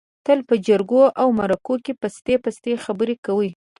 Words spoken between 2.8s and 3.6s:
خبرې کوي.